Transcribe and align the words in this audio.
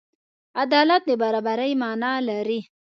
عدالت 0.61 1.01
د 1.09 1.11
برابري 1.21 1.71
معنی 1.81 2.13
لري. 2.29 2.59